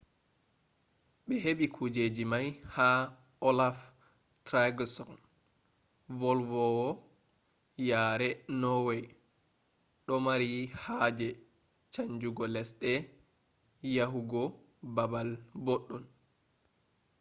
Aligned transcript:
be 1.25 1.35
hebi 1.45 1.65
kujeji 1.75 2.23
mai 2.31 2.47
ha 2.75 2.89
olaf 3.47 3.77
trygvsson, 4.45 5.13
volwowo 6.19 6.87
yare 7.89 8.29
norway 8.61 9.03
domari 10.05 10.49
haje 10.83 11.27
chanjugo 11.93 12.43
lesde 12.53 12.91
yahu 13.95 14.19
go 14.31 14.43
balbal 14.95 15.29
boddon 15.65 16.03